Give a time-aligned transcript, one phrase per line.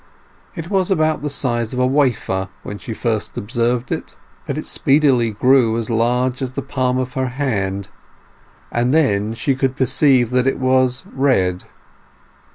[0.55, 4.15] It was about the size of a wafer when she first observed it,
[4.47, 7.87] but it speedily grew as large as the palm of her hand,
[8.71, 11.65] and then she could perceive that it was red.